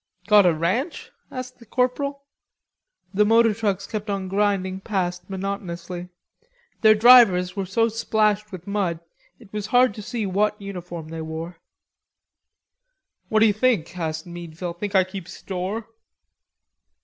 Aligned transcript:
"Got 0.25 0.47
a 0.47 0.53
ranch?" 0.55 1.11
asked 1.29 1.59
the 1.59 1.65
corporal. 1.67 2.23
The 3.13 3.23
motor 3.23 3.53
trucks 3.53 3.85
kept 3.85 4.09
on 4.09 4.29
grinding 4.29 4.79
past 4.81 5.29
monotonously; 5.29 6.09
their 6.81 6.95
drivers 6.95 7.55
were 7.55 7.67
so 7.67 7.87
splashed 7.87 8.51
with 8.51 8.65
mud 8.65 8.99
it 9.37 9.53
was 9.53 9.67
hard 9.67 9.93
to 9.93 10.01
see 10.01 10.25
what 10.25 10.59
uniform 10.59 11.09
they 11.09 11.21
wore. 11.21 11.59
"What 13.29 13.41
d'ye 13.41 13.51
think?" 13.51 13.95
asked 13.95 14.25
Meadville. 14.25 14.73
"Think 14.73 14.95
I 14.95 15.03
keep 15.03 15.27
store?" 15.27 15.87